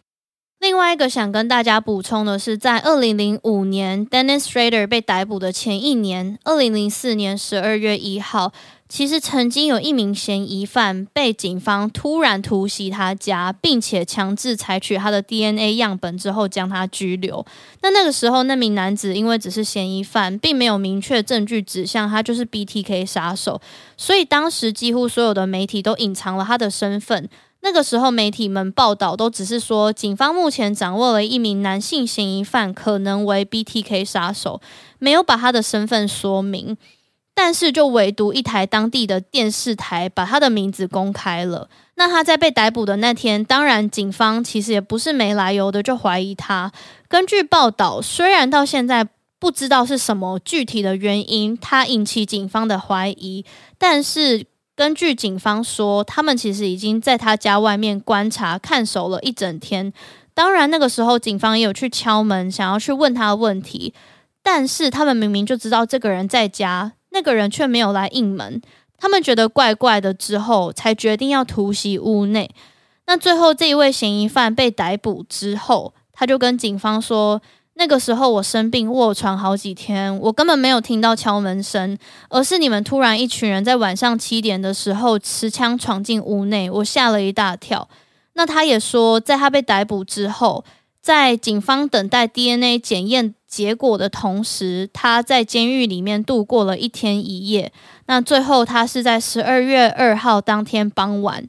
[0.65, 8.51] 另外一个想跟大家补充的是，在二零零五年 Dennis Rader 被逮捕的前一年，二零零四年十二月一号。
[8.89, 17.45] 其实曾经有一名嫌疑犯被警方突然突袭他家，并且强制采取他的 DNA 样本之后将他拘留。
[17.81, 23.61] 那那个时候，那名男子因为只是嫌疑犯，并没有明确证据指向他就是 BTK 杀手，
[23.97, 27.29] 所以当时几乎所有的媒体都隐藏了他的身份。
[27.65, 34.61] 那个时候，媒体们报道都只是说，警方目前掌握了一名男性嫌疑犯，可能为 BTK 杀手，
[34.99, 36.77] 没有把他的身份说明。
[37.33, 41.67] 但是，就唯独一台当地的电视台把他的名字公开了。
[41.95, 46.71] 那他在被逮捕的那天，当然警方其实也不是没来由的就怀疑他。
[47.07, 49.07] 根据报道，虽然到现在
[49.39, 53.43] 不知道是什么具体的原因，他引起警方的怀疑，
[53.79, 54.45] 但是
[54.75, 59.93] 根据警方说，他们其实已经在他家外面观察看守了一整天。
[60.33, 63.93] 当然，那个时候警方也有去敲门，想要去问他的问题，
[64.43, 66.93] 但是他们明明就知道这个人在家。
[67.11, 68.61] 那个人却没有来应门，
[68.97, 72.53] 他们觉得怪怪的，之后才决定要突袭屋内。
[73.07, 77.41] 那最后这一位嫌疑犯被逮捕之后，他就跟警方说
[77.77, 81.97] ：“那个时候我生病卧床好几天，我根本没有听到敲门声，
[82.29, 87.87] 而是你们突然一群人在晚上七点的时候持枪闯进屋内，我吓了一大跳。”
[88.37, 90.63] 那他也说，在他被逮捕之后，
[91.01, 97.71] 在警方等待 DNA 检验结果的同时，他在监狱里面度过了一天一夜。
[98.07, 101.47] 那最后，他是在十二月二号当天傍晚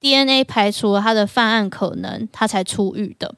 [0.00, 3.34] ，DNA 排除了他的犯案可能，他才出狱的。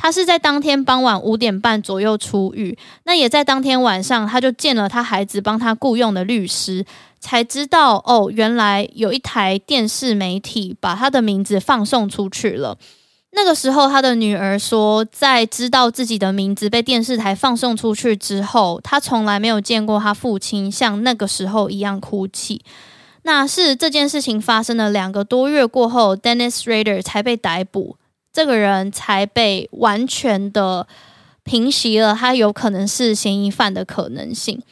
[0.00, 2.78] 他是在当天傍晚五点半左右出狱。
[3.02, 6.86] 那也在当天晚上，他就见了他孩子帮他雇佣的律师，
[7.18, 12.78] 才知道哦，原来有一台电视媒体把他的名字放送出去了。
[13.32, 22.62] 那个时候，他的女儿说，在知道自己的名字被电视台放送出去之后，他从来没有见过他父亲像那个时候一样哭泣。
[23.22, 27.96] 那是这件事情发生了两个多月过后，Dennis Raider 才被逮捕，
[28.32, 30.86] 这个人才被完全的
[31.44, 34.62] 平息了他有可能是嫌疑犯的可能性。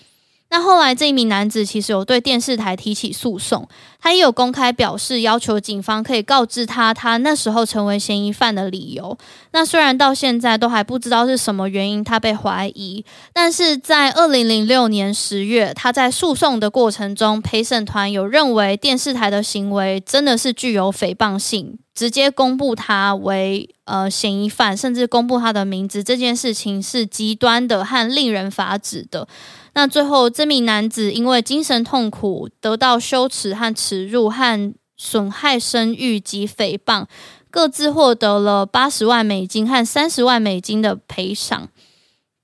[0.49, 3.69] 那后来，这一名男子其实有对电视台提起诉讼，
[4.01, 9.19] 他也有公开表示要求警方可以告知他他那时候成为嫌疑犯的理由。
[9.51, 29.27] 那虽然到现在都还不知道是什么原因他被怀疑，但是在二零零六年十月，他在诉讼的过程中，陪审团有认为电视台的行为真的是具有诽谤性，直接公布他为呃嫌疑犯，甚至公布他的名字，这件事情是极端的和令人发指的。
[29.73, 37.07] 那最后，这名男子因为精神痛苦，得到羞耻和耻辱，和损害声誉及诽谤，
[37.51, 41.69] 各自获得了八十万美金和三十万美金的赔偿。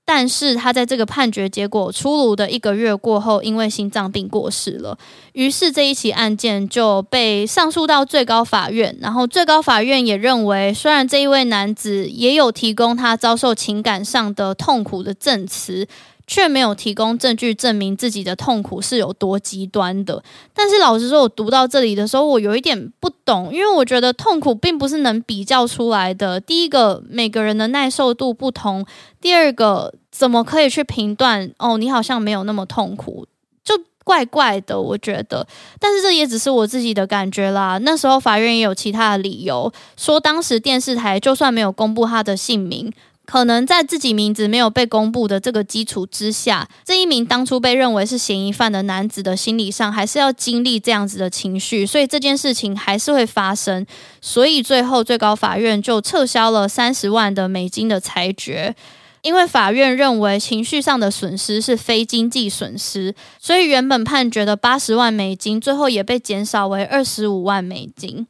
[0.05, 4.98] 但是他在这个判决结果出炉的一个月过后，因为心脏病过世了。
[5.32, 15.86] 于是这一起案件就被上诉到最高法院，然后最高法院也认为，虽然这一位男子也有提供他遭受情感上的痛苦的证词。
[16.27, 20.23] 却没有提供证据证明自己的痛苦是有多极端的。
[20.55, 26.41] 但是老实说，我读到这里的时候，我有一点不懂，因为我觉得痛苦并不是能比较出来的。
[26.41, 28.85] 第一个，每个人的耐受度不同；
[29.20, 31.51] 第二个，怎么可以去评断？
[31.59, 33.27] 哦，你好像没有那么痛苦，
[33.64, 34.81] 就怪怪的。
[34.81, 35.47] 我觉得，
[35.79, 37.79] 但是这也只是我自己的感觉啦。
[37.79, 42.93] 那时候法院也有其他的理由，说当时电视台就算没有公布他的姓名。
[43.25, 53.87] 可能在自己名字没有被公布的这个基础之下，这一名当初被认为是嫌疑犯的男子的心理上还是要经历这样子的情绪，所以这件事情还是会发生。
[54.20, 58.75] 所以最后最高法院就撤销了三十万的美金的裁决，
[59.23, 68.27] 因为法院认为情绪上的损失是非经济损失，所以原本判决的八十万美金最后也被减少为二十五万美金。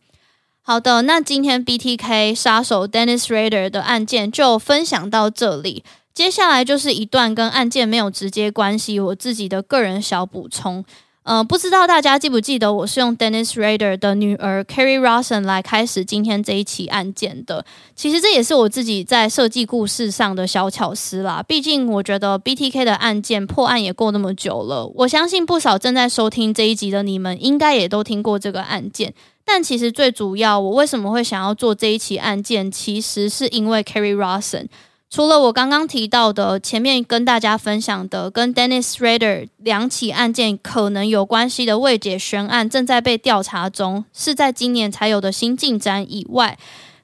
[0.64, 5.82] 好的，那今天 BTK 杀手 Dennis Rader 的案件就分享到这里。
[6.14, 10.84] 接下来就是一段跟案件没有直接关系，我自己的个人小补充。
[11.24, 17.64] 呃，不知道大家记不记得，我是用 Dennis Rader 的女儿 Kerri Rawson 来开始今天这一起案件的。
[17.94, 21.40] 其实这也是我自己在设计故事上的小巧思啦。
[21.46, 29.14] 毕竟我觉得 BTK 的案件破案也过那么久了，我相信不少正在收听这一集的你们，应该也都听过这个案件。
[29.44, 34.66] 但其实最主要，我为什么会想要做这一起案件，其实是因为 Kerri Rawson。
[35.12, 46.58] 除了我刚刚提到的前面跟大家分享的跟 Dennis Rader 两起案件可能有关系的未解悬案正在被调查中，是在今年才有的新进展以外，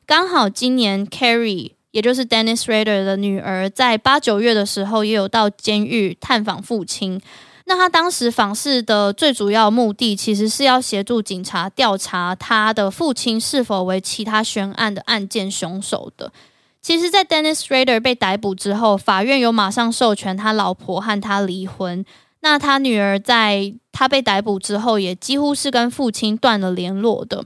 [0.07, 7.21] 刚好今年 Kerri 也就是 Dennis Rader 的女儿，在八九月的时候也有到监狱探访父亲。
[7.67, 16.33] 那他当时访视的最主要目的，其实是要协助警察调查他的父亲是否为其他悬案的案件凶手的。
[16.81, 22.05] 其实，在 Dennis Rader 被逮捕之后，法院有马上授权他老婆和他离婚。
[22.41, 27.45] 那他女儿在他被逮捕之后，也几乎是跟父亲断了联络的。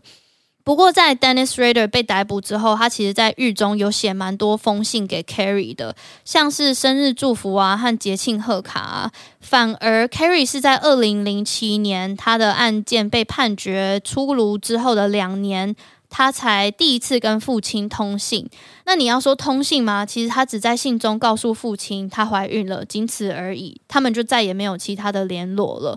[0.65, 9.11] 不过，在 Dennis Rader 被逮捕之后，他其实在狱中有写蛮多封信给 Carrie 的，像是生日祝福啊和节庆贺卡啊。
[9.41, 15.75] 反而 Carrie 是在二零零七年他的案件被判决出炉之后的两年，
[16.15, 18.47] 他才第一次跟父亲通信。
[18.85, 20.05] 那你要说通信吗？
[20.05, 23.81] 其实他只在信中告诉父亲她怀孕了，仅此而已。
[23.89, 25.97] 他们就再也没有其他的联络了。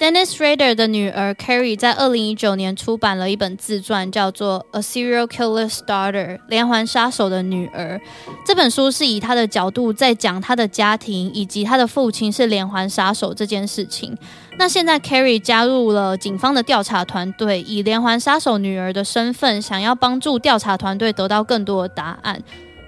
[0.00, 7.98] Dennis Rader 的女儿 Kerri 在二零一九年出版了一本自传，叫做《A Serial Killer's Daughter》连环杀手的女儿。
[8.44, 14.16] 这本书是以她的角度在讲她的家庭以及她的父亲是连环杀手这件事情。
[14.58, 22.42] 那现在 Kerri 加入了警方的调查团队，以连环杀手女儿的身份，想要帮助调查团队得到更多的答案。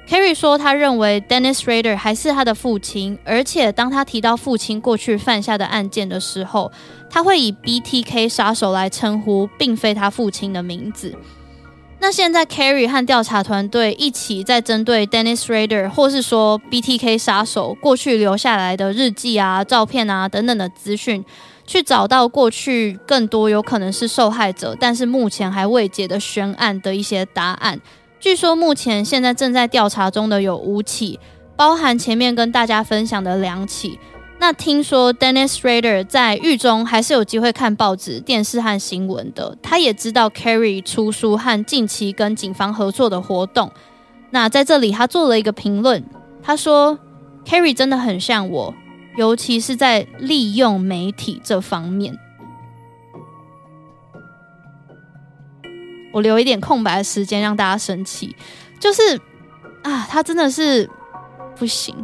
[0.09, 6.71] Kerri 说，他认为 Dennis Rader 还是他的父亲，而且当他提到父亲过去犯下的案件的时候，
[7.11, 11.13] 他会以 BTK 杀手来称呼，并非他父亲的名字。
[11.99, 21.25] 那现在 Kerri 和调查团队一起在针对 Dennis Rader，或是说 BTK 杀手过去留下来的日记啊、照片啊等等的资讯，
[21.67, 27.81] 去找到过去更多有可能是受害者，但是目前还未解的悬案的一些答案。
[28.27, 31.21] 据说目前现在正在调查中的有五起，
[31.55, 34.01] 包含前面跟大家分享的两起。
[34.41, 39.57] 那听说 Dennis Rader 在狱中还是有机会看报纸、电视和新闻的。
[39.63, 43.71] 他也知道 Carrie 出书和近期跟警方合作的活动。
[44.31, 46.03] 那在这里他做了一个评论，
[46.43, 46.99] 他说
[47.47, 48.75] ：“Carrie 真的很像我，
[49.17, 52.19] 尤其是在利用媒体这方面。
[56.17, 58.35] 我留一点空白的时间让大家生气，
[58.81, 59.21] 就是
[59.83, 60.89] 啊，他真的是
[61.55, 61.95] 不行。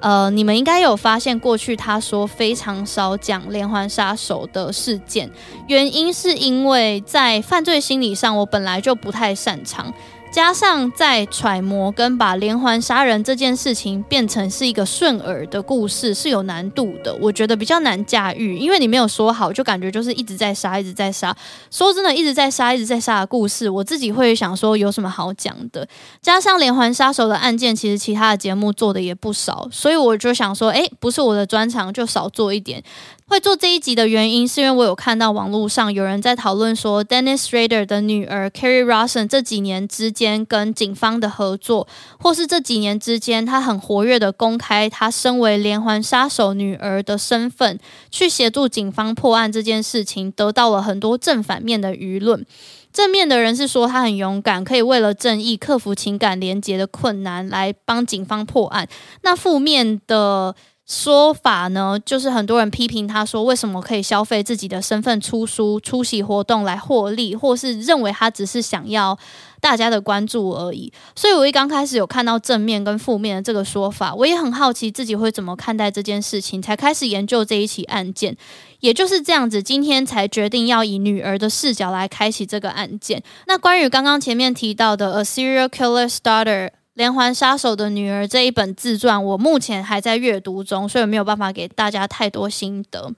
[0.00, 5.30] 呃，你们应该有发现，过去他说非常少讲连环杀手的事件，
[5.66, 9.92] 原因是因为在犯罪心理上，我本来就不太擅长。
[10.30, 21.34] 加上在揣摩跟把连环杀人这件事情变成是一个顺耳的故事是有难度的，我觉得比较难驾驭，因为你没有说好，就感觉就是一直在杀，一直在杀。
[21.70, 25.88] 说真的，一直在杀，一直在杀的故事，我自己会想说有什么好讲的？
[26.20, 32.82] 加上连环杀手的案件，其实其他的节目做的也不少，所以我就想说，诶，不是我的专长，就少做一点。
[33.28, 41.86] 会做这一集的原因，是因为我有看到网络上有人在讨论说，Dennis Rader 的女儿 Kerri Rawson 这几年之间跟警方的合作，
[42.18, 47.78] 或是这几年之间他很活跃的公开他身为连环杀手女儿的身份，
[48.10, 52.46] 去协助警方破案这件事情，得到了很多正反面的舆论。
[52.90, 58.88] 正面的人是说他很勇敢，可以为了正义克服情感连结的困难，来帮警方破案。
[59.20, 60.54] 那负面的。
[60.88, 69.18] 说法呢，就是很多人批评他说，为什么可以消费自己的身份出书、出席活动来获利，或是认为他只是想要
[69.60, 70.90] 大家的关注而已。
[71.14, 78.34] 所以，我一刚开始有看到正面跟负面的这个说法，我也很好奇自己会怎么看待这件事情，才开始研究这一起案件。
[78.80, 83.22] 也就是这样子，今天才决定要以女儿的视角来开启这个案件。
[83.46, 86.70] 那关于刚刚前面提到的 A Serial Killer's Daughter。
[86.98, 93.12] 连环杀手的女儿这一本自传，我目前还在阅读中，所以没有办法给大家太多心得。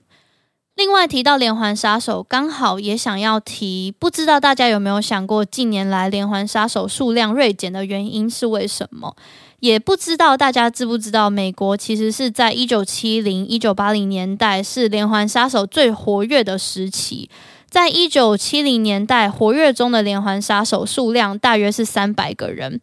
[0.75, 9.15] 另外提到连环杀手，刚好也想要提，不知道大家有没有想过，近年来连环杀手数量锐减的原因是为什么？
[9.61, 17.31] 也不知道大家知不知道，美国其实是在一九七零、一九八零年代是连环杀手最活跃的时期，
[17.67, 22.79] 在一九七零年代活跃中的连环杀手数量大约是三百个人。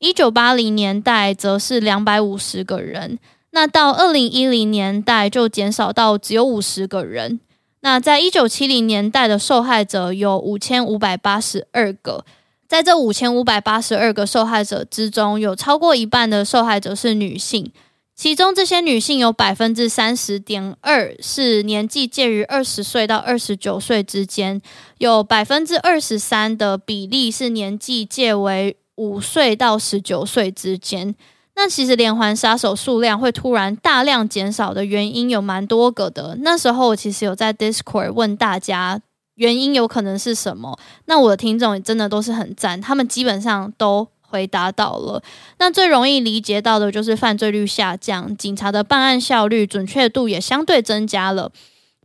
[0.00, 3.18] 一九八零年代则是两百五十个人，
[3.50, 7.38] 那到二零一零年代就减少到只有五十个人。
[7.82, 12.24] 那在一九七零年代的受害者有五千五百八十二个，
[12.66, 17.70] 在这五千五百八十二个受害者之中，有超过一半的受害者是女性，
[18.16, 24.62] 其中这些女性有百分之三十点二是年纪介于二十岁到二十九岁之间，
[24.96, 31.14] 有百分之二十三的比例是年纪介为五岁到十九岁之间，
[31.56, 36.36] 那其实连环杀手数量会突然大量减少的原因有蛮多个的。
[36.42, 39.00] 那时候我其实有在 Discord 问大家
[39.36, 45.22] 原因有可能是什么，那我的听众也真的都是很赞，他们基本上都回答到了。
[45.58, 51.50] 那最容易理解到的就是犯罪率下降，警察的办案效率、准确度也相对增加了。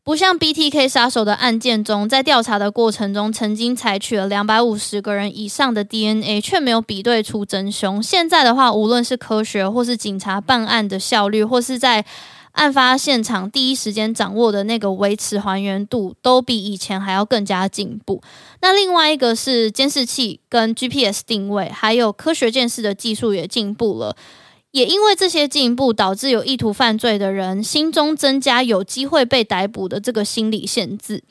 [0.06, 8.02] 不像 BTK 杀手的案件中，在调查的过程中，曾经采取了两百五十个人以上的 DNA，却没有比对出真凶。
[8.04, 12.06] 现在的话，无论是科学，或是警察办案的效率，或是在
[12.52, 18.22] 案发现场第一时间掌握的那个维持还原度，都比以前还要更加进步。
[18.62, 24.16] 那另外一个是监视器跟 GPS 定位，还有科学鉴识的技术也进步了。
[24.76, 31.24] 也因为这些进步，导致有意图犯罪的人心中增加有机会被逮捕的这个心理限制。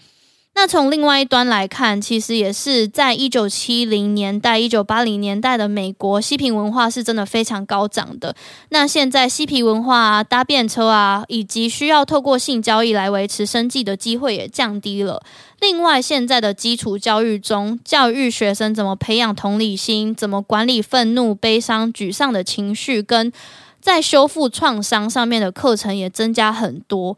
[0.57, 8.34] 那从另外一端来看，其实也是在一九七零年代、一九八零年代的美国，嬉皮文化是真的非常高涨的。
[8.68, 15.20] 那现在嬉皮文化啊、搭便车啊，以及需要透过性交易来维持生计的机会也降低了。
[15.61, 23.32] 另外，现在的基础教育中，教育学生怎么培养同理心，怎么管理愤怒、悲伤、沮丧的情绪，跟
[23.80, 27.16] 在修复创伤上面的课程也增加很多。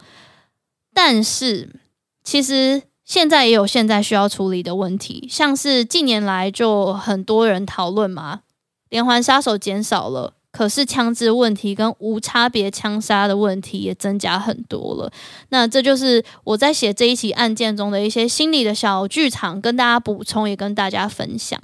[0.95, 1.69] 但是，
[2.25, 8.41] 其实现在也有现在需要处理的问题，像是近年来就很多人讨论嘛，
[8.91, 10.35] 连环杀手减少了。
[10.51, 15.13] 可是枪支问题跟无差别枪杀的问题也增加很多了。
[15.51, 21.61] 那这就是我在写这一起案件中的一些心理的小剧场，跟大家补充，也跟大家分享。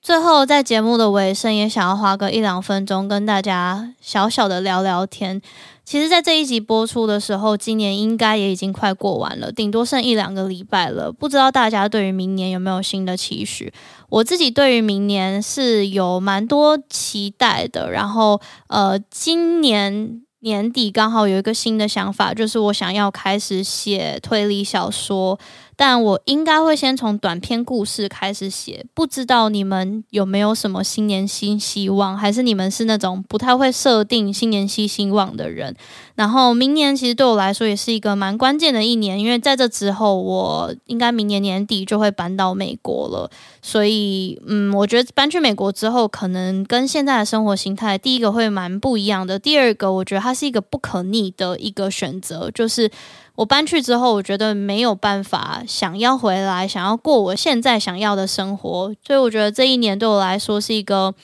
[0.00, 5.40] 最后，在节目的尾声，也想要花个一两分钟跟大家小小的聊聊天。
[5.84, 11.12] 其实，在这一集播出的时候，今年应该也已经快过完了，顶多剩一两个礼拜了。
[11.12, 13.72] 不知道大家对于明年有没有新的期许？
[14.08, 17.90] 我自己对于明年是有蛮多期待的。
[17.90, 25.38] 然后，呃，今年年底刚好有一个新的想法，就是我想要开始写推理小说。
[25.76, 35.74] 但我应该会先从短篇故事开始写，不知道你们有没有什么新年新希望，还是你们是那种不太会设定新年新希望的人？
[36.22, 43.28] 然后明年其实对我来说也是一个蛮关键的一年，因为在这之后，我应该明年年底就会搬到美国了，
[43.60, 52.88] 所以嗯，我觉得搬去美国之后，可能跟现在的生活形态，第一个会蛮不一样的，第二个我觉得它是一个不可逆的一个选择，就是。
[53.34, 61.14] 我搬去之后，我觉得没有办法想要回来，想要过我现在想要的生活，所以我觉得这一年对我来说是一个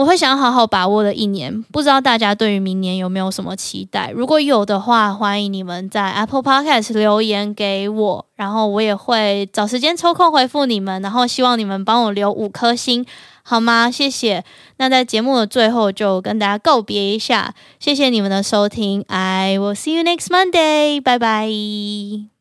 [0.00, 1.62] 我会想好好把握的一年。
[1.64, 4.10] 不知道大家对于明年有没有什么期待？
[4.12, 13.04] 如果有的话，欢迎你们在 Apple Podcast 留言给我，然后我也会找时间抽空回复你们，然后希望你们帮我留五颗星。
[13.42, 13.90] 好吗？
[13.90, 14.42] 谢谢。
[14.78, 17.54] 那在节目的最后，就跟大家告别一下。
[17.78, 21.02] 谢谢你们的收听，I will see you next Monday。
[21.02, 22.39] 拜拜。